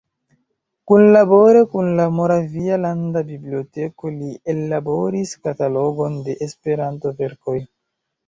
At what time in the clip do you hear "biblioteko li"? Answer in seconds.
3.27-4.31